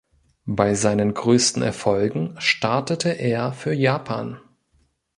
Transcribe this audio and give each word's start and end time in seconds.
Bei 0.47 0.73
seinen 0.73 1.13
größten 1.13 1.61
Erfolgen 1.61 2.33
startete 2.39 3.09
er 3.09 3.53
für 3.53 3.71
Japan. 3.71 4.39